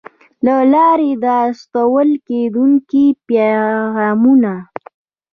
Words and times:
له 0.45 0.55
لارې 0.73 1.11
د 1.23 1.25
استول 1.45 2.09
کېدونکو 2.27 3.01
پیغامونو 3.27 4.55